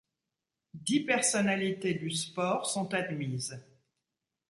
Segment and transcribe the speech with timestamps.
[0.73, 3.61] Dix personnalités du sport sont admises.